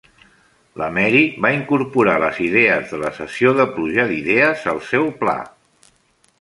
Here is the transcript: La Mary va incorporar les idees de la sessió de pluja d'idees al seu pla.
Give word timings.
La 0.81 0.87
Mary 0.95 1.21
va 1.47 1.51
incorporar 1.57 2.15
les 2.25 2.41
idees 2.47 2.95
de 2.95 3.03
la 3.03 3.13
sessió 3.21 3.55
de 3.61 3.69
pluja 3.77 4.09
d'idees 4.15 4.67
al 4.75 4.85
seu 4.93 5.11
pla. 5.25 5.41